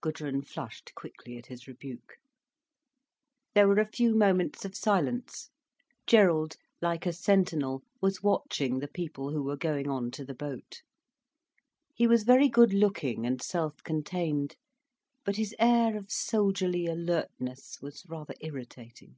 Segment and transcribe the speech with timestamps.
[0.00, 2.16] Gudrun flushed quickly at his rebuke.
[3.54, 5.50] There were a few moments of silence.
[6.04, 10.82] Gerald, like a sentinel, was watching the people who were going on to the boat.
[11.94, 14.56] He was very good looking and self contained,
[15.24, 19.14] but his air of soldierly alertness was rather irritating.